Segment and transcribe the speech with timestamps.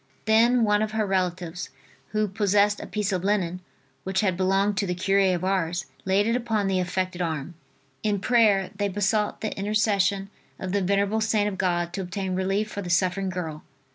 [0.25, 1.69] Then one of her relatives
[2.07, 3.61] who possessed a piece of linen,
[4.03, 7.53] which had belonged to the cure of Ars, laid it upon the affected arm.
[8.01, 12.71] In prayer they besought the intercession of the venerable servant of God to obtain relief
[12.71, 13.61] for the suffering girl.